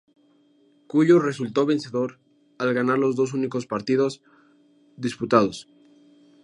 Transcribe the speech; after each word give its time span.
Cuyo 0.87 1.19
resultó 1.19 1.67
vencedor 1.67 2.17
al 2.57 2.73
ganar 2.73 2.97
los 2.97 3.15
dos 3.15 3.35
únicos 3.35 3.67
partidos 3.67 4.23
disputados. 4.97 5.67